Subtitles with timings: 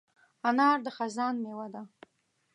[0.49, 1.81] انار د خزان مېوه ده.